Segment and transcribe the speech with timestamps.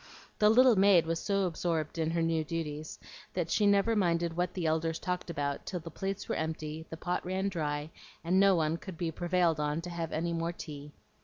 [0.39, 2.97] The little maid was so absorbed in her new duties
[3.35, 6.97] that she never minded what the elders talked about, till the plates were empty, the
[6.97, 7.91] pot ran dry,
[8.23, 10.91] and no one could be prevailed on to have any more tea.